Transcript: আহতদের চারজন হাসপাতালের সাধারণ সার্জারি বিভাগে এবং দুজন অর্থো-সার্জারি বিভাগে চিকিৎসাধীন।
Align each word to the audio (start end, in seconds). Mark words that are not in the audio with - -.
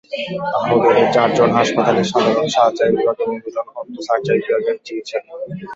আহতদের 0.59 1.07
চারজন 1.13 1.49
হাসপাতালের 1.57 2.07
সাধারণ 2.11 2.47
সার্জারি 2.55 2.91
বিভাগে 2.97 3.21
এবং 3.23 3.35
দুজন 3.43 3.67
অর্থো-সার্জারি 3.71 4.39
বিভাগে 4.45 4.71
চিকিৎসাধীন। 4.85 5.35